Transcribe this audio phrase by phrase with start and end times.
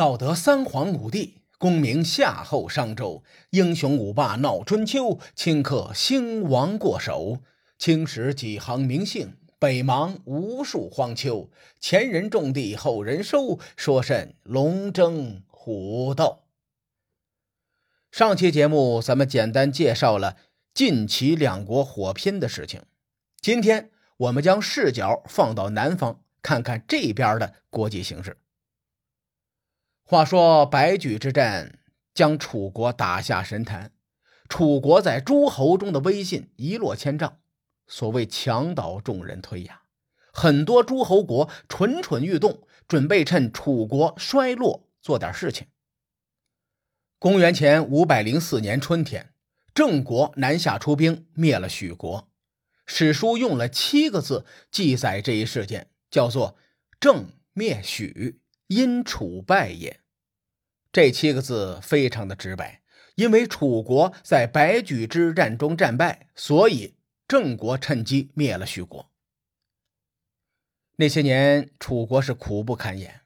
[0.00, 7.40] 道德三皇五帝，功名夏后商周，英雄五霸闹春秋，顷刻兴亡过手。
[7.78, 11.50] 青史几行名姓，北邙无数荒丘。
[11.78, 16.44] 前人种地，后人收，说甚龙争虎斗？
[18.10, 20.38] 上期节目咱们简单介绍了
[20.72, 22.80] 晋齐两国火拼的事情，
[23.42, 28.38] 今天我们将视角放到南方，看看这边的国际形势。
[30.10, 31.78] 话说白举之战
[32.12, 33.92] 将楚国打下神坛，
[34.48, 37.38] 楚国在诸侯中的威信一落千丈。
[37.86, 39.82] 所谓墙倒众人推呀，
[40.32, 45.68] 很多诸侯国蠢蠢欲动，准备趁楚国衰落做点事情。
[47.20, 49.32] 公元前五百零四年春天，
[49.72, 52.28] 郑国南下出兵灭了许国。
[52.84, 56.56] 史书用了七个字记载这一事件，叫做
[56.98, 59.98] “郑灭许，因楚败也”。
[60.92, 62.82] 这七个字非常的直白，
[63.14, 66.96] 因为楚国在白举之战中战败，所以
[67.28, 69.08] 郑国趁机灭了许国。
[70.96, 73.20] 那些年，楚国是苦不堪言，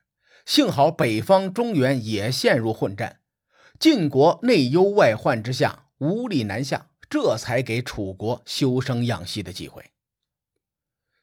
[0.44, 3.20] 幸好北方中原也陷入混战，
[3.80, 9.90] 晋国内忧外患之下无力南下，这才给楚国休生养息的机会。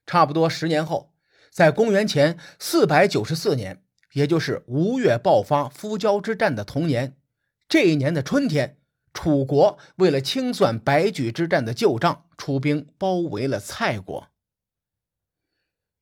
[0.08, 1.14] 差不多十年后，
[1.52, 3.84] 在公元前四百九十四年。
[4.14, 7.16] 也就是吴越爆发夫交之战的同年，
[7.70, 8.78] 这一年的春天，
[9.14, 14.28] 楚国为了清算白举之战的旧账，出兵包围了蔡国。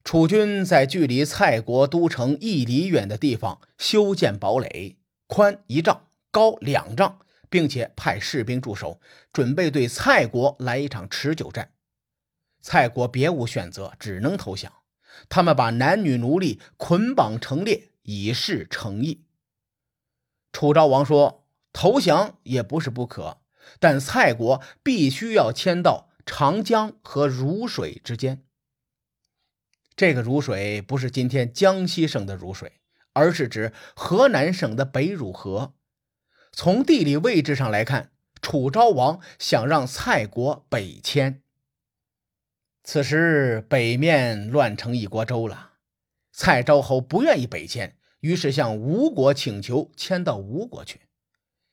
[0.03, 8.99] 楚军在距离蔡国都城一里远的地方修建堡垒，宽一丈，高两丈，并且派士兵驻守，
[9.31, 11.73] 准备对蔡国来一场持久战。
[12.61, 14.71] 蔡国别无选择，只能投降。
[15.27, 17.88] 他们把男女奴隶捆绑成列。
[18.09, 19.23] 以示诚意。
[20.51, 23.41] 楚昭王说：“投降也不是不可，
[23.79, 28.43] 但蔡国必须要迁到长江和汝水之间。
[29.95, 32.81] 这个汝水不是今天江西省的汝水，
[33.13, 35.75] 而是指河南省的北汝河。
[36.51, 41.43] 从地理位置上来看，楚昭王想让蔡国北迁。
[42.83, 45.73] 此时北面乱成一锅粥了，
[46.31, 51.01] 蔡昭侯不愿意北迁。”于是向吴国请求迁到吴国去，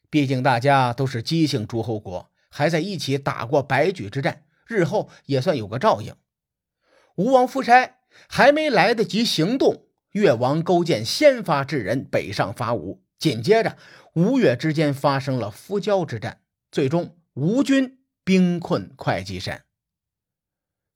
[0.08, 6.14] 毕竟大家都是姬姓诸侯国，还在一起打过白举之战，日后也算有个照应。
[7.16, 7.96] 吴王夫差
[8.28, 13.02] 还没来得及行动，越王勾践先发制人，北上伐吴。
[13.18, 13.76] 紧接着，
[14.14, 19.64] 吴越之间发生了夫交之战，最终吴军兵困会稽山。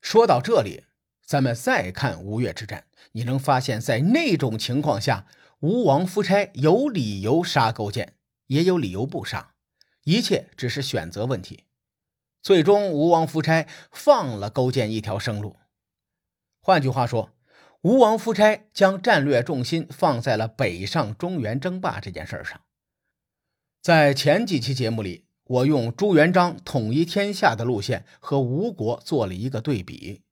[0.00, 0.84] 说到这里，
[1.26, 5.26] 咱们再看吴越之战，你能发现，在那种情况下。
[5.60, 8.14] 吴王夫差有理由杀勾践，
[8.46, 9.52] 也有理由不杀，
[10.04, 11.64] 一切只是选择问题。
[12.40, 15.56] 最终，吴王夫差放了勾践一条生路。
[16.62, 17.32] 换句话说，
[17.82, 22.58] 吴王夫差将战略重心放在了北上中原争霸这件事上。
[23.82, 30.22] 在前几期节目里，我用朱元璋统一天下的路线和吴国做了一个对比。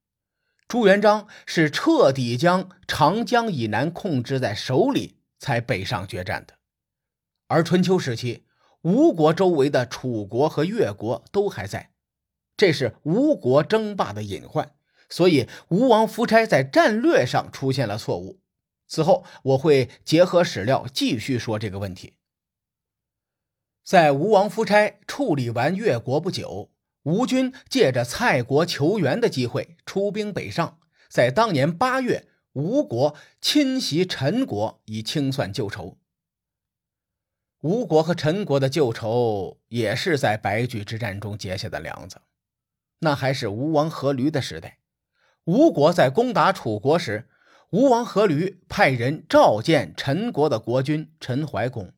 [0.67, 5.18] 朱元璋是彻底将长江以南控制在手里。
[5.39, 6.59] 才北上决战的，
[7.47, 8.45] 而春秋时期，
[8.83, 11.93] 吴国周围的楚国和越国都还在，
[12.57, 14.75] 这是吴国争霸的隐患，
[15.09, 18.41] 所以吴王夫差在战略上出现了错误。
[18.87, 22.15] 此后我会结合史料继续说这个问题。
[23.85, 26.73] 在吴王夫差处理完越国不久，
[27.05, 32.29] 吴军借着蔡国求援的机会出兵北上，在当年八月。
[32.59, 35.97] 吴国侵袭陈国，以清算旧仇。
[37.61, 42.21] 吴国和陈国的旧仇也是在白驹之战中结下的梁子。
[42.99, 44.79] 那还是吴王阖闾的时代。
[45.45, 47.29] 吴国在攻打楚国时，
[47.71, 51.93] 吴王阖闾派人召见陈国的国君陈怀公。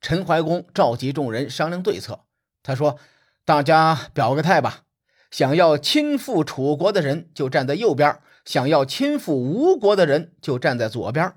[0.00, 2.20] 陈怀公召集众人商量对策。
[2.62, 3.00] 他说
[3.44, 4.84] ：“大家表个态吧，
[5.32, 11.34] 想要亲附楚国的人就站在右边。”想要亲附吴国的人就站在左边。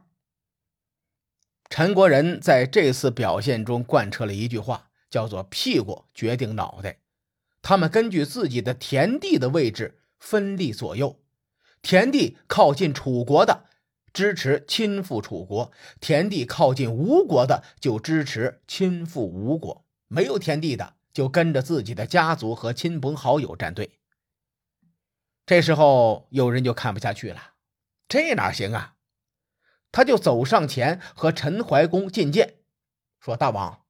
[1.70, 7.00] 陈国人在这次表现中贯彻了一句话，叫做“屁股决定脑袋”。
[7.62, 11.20] 他们根据自己的田地的位置分立左右，
[11.82, 13.66] 田地靠近楚国的
[14.14, 23.98] 支持亲附楚国，田地靠近吴国的就支持亲附吴国，没有田地的就跟着自己的家族和亲朋好友站队。
[25.52, 27.56] 这时候有人就看不下去了，
[28.08, 28.96] 这哪行啊？
[29.92, 32.60] 他就走上前和陈怀公觐见，
[33.20, 33.82] 说：“大王，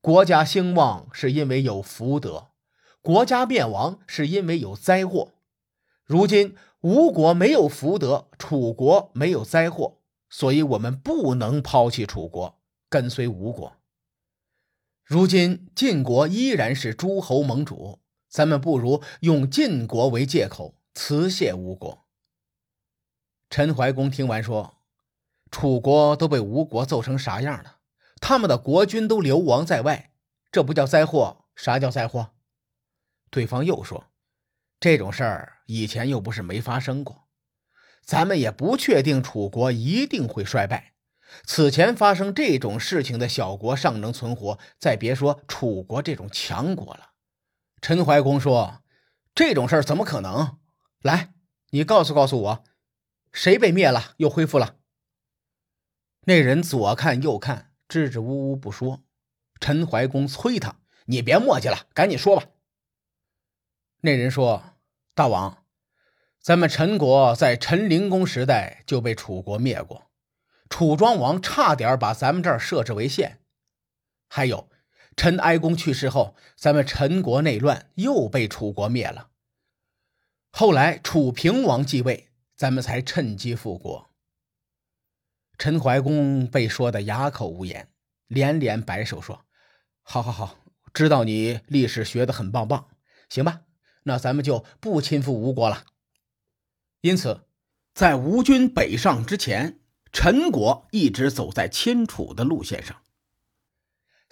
[0.00, 2.52] 国家兴旺是因为有福德，
[3.02, 5.34] 国家灭亡是因为有灾祸。
[6.06, 9.98] 如今吴国没有福德，楚国没有灾祸，
[10.30, 12.58] 所以我们不能抛弃楚国，
[12.88, 13.76] 跟随吴国。
[15.04, 17.98] 如今晋国依然是诸侯盟主，
[18.32, 22.06] 咱们不如用晋国为借口辞谢吴国。”
[23.48, 24.78] 陈怀公听完说。
[25.54, 27.76] 楚国都被吴国揍成啥样了？
[28.22, 30.10] 他们的国君都流亡在外，
[30.50, 31.44] 这不叫灾祸？
[31.54, 32.30] 啥叫灾祸？
[33.28, 34.06] 对方又说
[34.80, 37.28] ：“这种事儿以前又不是没发生过，
[38.02, 40.94] 咱们也不确定楚国一定会衰败。
[41.44, 47.10] 此前发生这种事情的小国尚能存活，再别说楚国这种强国了。”
[47.82, 48.84] 陈怀公说
[49.34, 50.60] ：“这种事儿怎么可能？
[51.00, 51.34] 来，
[51.70, 52.64] 你告诉告诉我，
[53.32, 54.76] 谁被灭了又恢复了？”
[56.24, 59.02] 那人左看右看，支支吾吾不说。
[59.58, 60.76] 陈怀公催他
[61.06, 62.46] ：“你别磨叽了，赶紧说吧。”
[64.02, 64.76] 那人说
[65.16, 65.64] ：“大王，
[66.40, 70.08] 咱们陈国在陈灵公时代就被楚国灭过，
[70.70, 73.40] 楚庄王差点把咱们这儿设置为县。
[74.28, 74.70] 还有，
[75.16, 79.28] 陈哀公去世后，咱们陈国内乱，又被楚国灭了。
[80.50, 84.10] 后来楚平王继位，咱们才趁机复国。”
[85.58, 87.88] 陈怀公被说的哑口无言，
[88.26, 89.44] 连连摆手说
[90.02, 90.58] ：“好，好，好，
[90.92, 92.88] 知道你历史学的很棒棒，
[93.28, 93.60] 行吧？
[94.04, 95.84] 那咱们就不亲附吴国了。”
[97.02, 97.42] 因此，
[97.94, 99.78] 在吴军北上之前，
[100.12, 103.02] 陈国一直走在亲楚的路线上。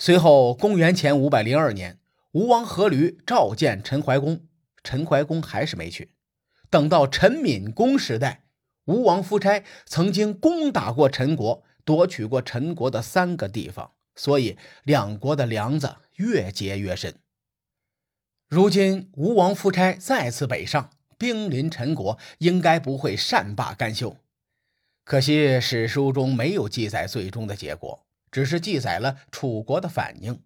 [0.02, 1.98] 随后，公元前五百零二年，
[2.32, 4.46] 吴王阖闾召见陈怀公，
[4.82, 6.14] 陈怀公还是没去。
[6.70, 8.44] 等到陈闵公时代。
[8.86, 17.14] 吴王夫差曾经攻打过陈国，夺取过陈国的三个地方，所以两国的梁子越结越深。
[18.48, 20.88] 如今吴王夫差再次北上，
[21.18, 24.16] 兵临陈国，应该不会善罢甘休。
[25.04, 30.42] 可惜史书中没有记载最终的结果，只是记载了楚国的反应。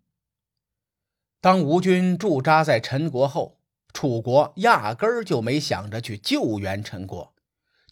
[1.40, 3.60] 当吴军驻扎在陈国后，
[3.92, 7.34] 楚国压根儿就没想着去救援陈国。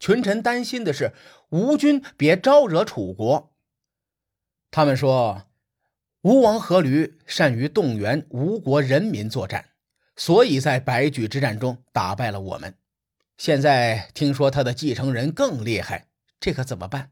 [0.01, 1.13] 群臣担心的是
[1.51, 3.55] 吴军别招惹楚国。
[4.71, 5.49] 他们说，
[6.23, 9.71] 吴王阖闾善于动员吴国人民作战，
[10.17, 12.75] 所以在白举之战中打败了我们。
[13.37, 16.09] 现在听说他的继承人更厉害，
[16.41, 17.11] 这可怎么办？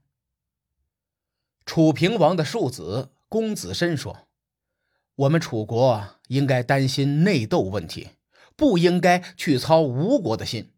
[1.72, 4.26] 楚平王的庶子公子申说
[5.14, 8.08] ：“我们楚国应该担心内斗问题，
[8.56, 10.72] 不应该去操吴国的心。”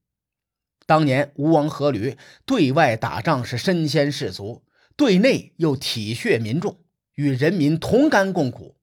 [0.85, 6.85] 当年吴王阖闾对外打仗是身先士卒，对内又体恤民众，
[7.15, 8.77] 与人民同甘共苦。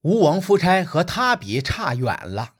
[0.00, 2.54] 吴王夫差和他比差远了。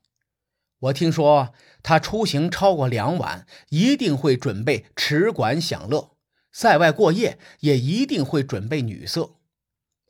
[0.78, 6.11] 我听说他出行超过两晚，一定会准备持馆享乐；
[6.52, 9.36] 在外过夜，也一定会准备女色。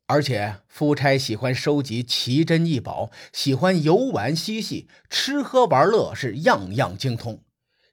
[0.07, 7.43] 而且夫差喜欢收集奇珍异宝，喜欢游玩嬉戏，吃喝玩乐是样样精通。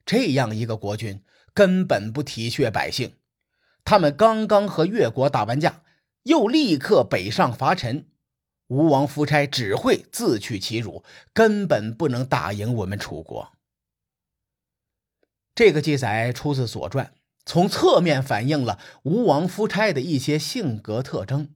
[0.05, 1.21] 这样一个国君
[1.53, 3.13] 根本不体恤百姓，
[3.85, 5.83] 他们刚刚和越国打完架，
[6.23, 8.07] 又立刻北上伐陈。
[8.67, 13.53] 吴王夫差只会自取其辱，根本不能打赢我们楚国。
[15.55, 17.05] 这个记载出自《左传》，
[17.49, 21.49] 从侧面反映了吴王夫差的一些性格特征。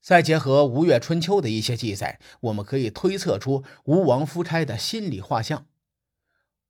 [0.00, 5.66] 再结合《吴越春秋》的一些记载，我们可以推测出吴王夫差的心理画像。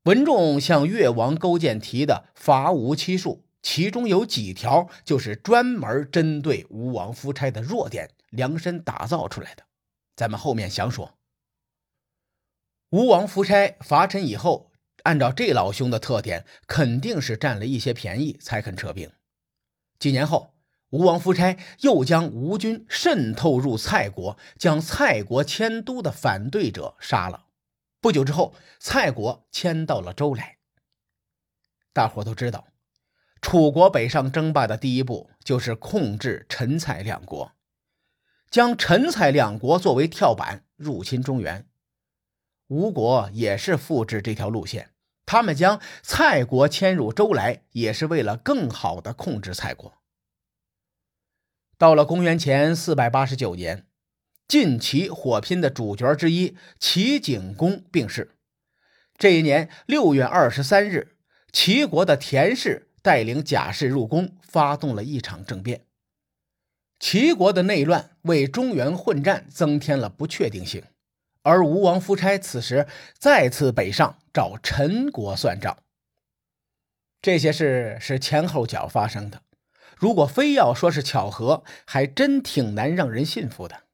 [0.02, 9.62] 文仲向越王勾践提的伐吴七术，其中有几条就是专门针对吴王夫差的弱点量身打造出来的。
[10.14, 11.14] 咱们后面详说。
[12.90, 14.70] 吴王夫差伐陈以后，
[15.04, 19.10] 按照这老兄的特点，肯定是占了一些便宜才肯撤兵。
[19.98, 20.54] 几年后，
[20.90, 27.46] 吴王夫差又将吴军渗透入蔡国，将蔡国迁都的反对者杀了。
[28.00, 30.58] 不久之后，蔡国迁到了周来。
[31.92, 32.68] 大伙都知道，
[33.40, 37.52] 楚国北上争霸的第一步就是控制陈蔡两国，
[38.50, 41.66] 将陈蔡两国作为跳板入侵中原。
[42.68, 44.90] 吴国也是复制这条路线，
[45.26, 49.92] 他们将蔡国迁入周来，也是为了更好的控制蔡国。
[51.76, 53.84] 到了公元前四百八十九年。
[54.48, 58.34] 晋齐火拼的主角之一齐景公病逝。
[59.18, 61.18] 这一年六月二十三日，
[61.52, 65.84] 齐国的田氏带领甲氏入宫，发动了一场政变。
[66.98, 70.82] 齐国的内乱为中原混战增添了不确定性，
[71.48, 72.86] 而吴王夫差此时
[73.18, 75.78] 再次北上找陈国算账。
[77.22, 79.40] 这些事是前后脚发生的，
[79.96, 83.84] 如果非要说是巧合，还真挺难让人信服的。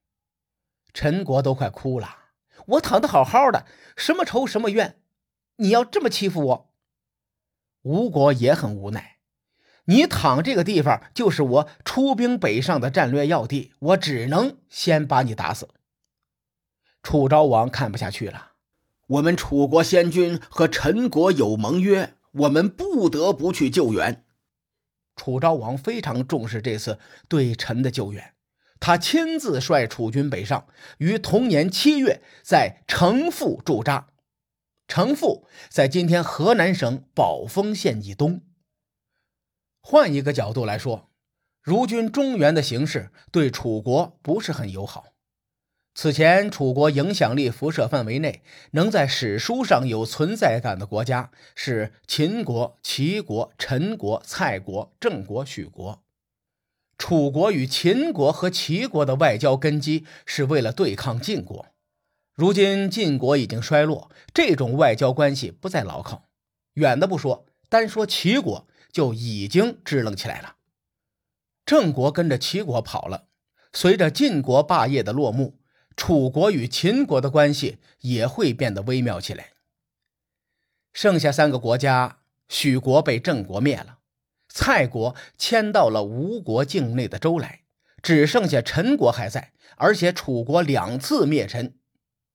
[0.93, 2.19] 陈国都快哭了，
[2.67, 4.97] 我躺得好好的，什么仇什么怨，
[5.57, 6.71] 你要这么欺负我？
[7.83, 9.19] 吴国也很无奈，
[9.85, 15.69] 你躺这个地方就是我出兵北上的战略要地，我只能先把你打死。
[17.05, 18.53] 楚昭王看不下去了，
[19.07, 22.15] 我们楚国先君和陈国有盟约。
[22.33, 24.25] 我们不得不去救援。
[25.15, 28.35] 楚昭王非常重视这次对陈的救援，
[28.81, 30.67] 他亲自率楚军北上，
[30.99, 34.09] 于同年七月在城父驻扎。
[34.89, 38.43] 城父在今天河南省宝丰县以东。
[39.81, 41.13] 换一个角度来说，
[41.63, 45.14] 如今中原的形势对楚国不是很友好。
[45.97, 56.03] 此前，楚国影响力辐射范围内能在史书上有存在感的国家是秦国、齐国、陈国、蔡国、郑国、许国。
[56.99, 61.67] 楚国与秦国和齐国的外交根基是为了对抗晋国。
[62.35, 66.27] 如今晋国已经衰落，这种外交关系不再牢靠。
[66.75, 70.57] 远的不说，单说齐国就已经支棱起来了。
[71.65, 73.27] 郑国跟着齐国跑了，
[73.73, 75.55] 随着晋国霸业的落幕。
[75.97, 79.51] 楚国与秦国的关系也会变得微妙起来。
[80.93, 83.99] 剩下三个国家，许国被郑国灭了，
[84.49, 87.63] 蔡国迁到了吴国境内的州来，
[88.03, 89.53] 只剩下陈国还在。
[89.77, 91.75] 而且楚国两次灭陈，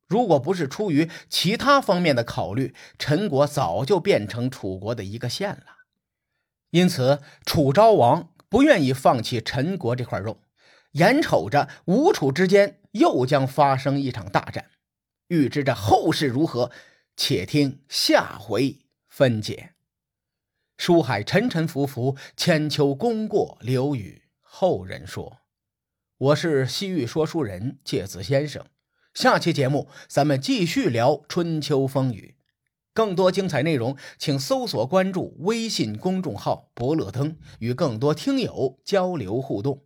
[0.08, 5.78] 如果不是出于其他方面的考虑，陈国早就变成楚国的一个县了。
[6.72, 10.42] 因此，楚昭王不愿意放弃陈国这块肉。
[10.94, 14.72] 眼瞅着吴楚之间又将发生一场大战，
[15.28, 16.72] 预知着后事如何，
[17.16, 19.74] 且听下回分解。
[20.78, 25.40] 书海沉沉浮浮，千秋功过留与后人说。
[26.18, 28.66] 我是西域说书人介子先生，
[29.14, 32.36] 下期节目咱们继续聊春秋风雨。
[32.94, 39.86] 更多精彩内容，请搜索关注微信公众号“伯乐灯”，与更多听友交流互动。